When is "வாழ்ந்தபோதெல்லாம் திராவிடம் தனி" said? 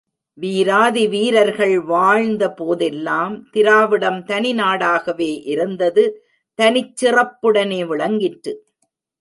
1.85-4.53